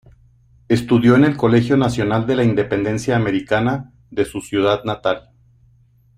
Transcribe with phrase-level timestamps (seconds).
[0.67, 5.29] Estudió en el Colegio Nacional de la Independencia Americana, de su ciudad natal.